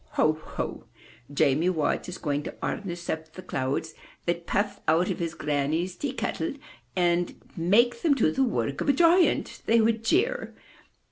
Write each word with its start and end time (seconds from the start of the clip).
Ho, 0.13 0.33
ho! 0.33 0.85
Jamie 1.31 1.69
Watt 1.69 2.09
is 2.09 2.17
going 2.17 2.41
to 2.41 2.55
harness 2.59 3.07
up 3.07 3.33
the 3.33 3.43
clouds 3.43 3.93
that 4.25 4.47
puff 4.47 4.81
out 4.87 5.11
of 5.11 5.19
his 5.19 5.35
granny's 5.35 5.95
tea 5.95 6.11
kettle 6.11 6.53
and 6.95 7.35
make 7.55 8.01
them 8.01 8.15
do 8.15 8.31
the 8.31 8.43
work 8.43 8.81
of 8.81 8.89
a 8.89 8.93
giant!'* 8.93 9.61
they 9.67 9.79
would 9.79 10.03
jeer. 10.03 10.55
But 10.55 10.61